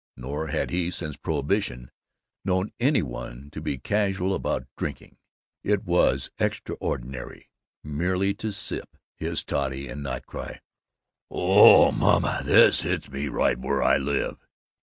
[0.17, 1.91] Nor had he, since prohibition,
[2.43, 5.17] known any one to be casual about drinking.
[5.63, 7.49] It was extraordinary
[7.83, 10.61] merely to sip his toddy and not cry,
[11.29, 14.39] "Oh, maaaaan, this hits me right where I live!"